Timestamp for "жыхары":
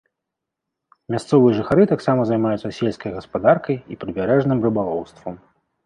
1.59-1.83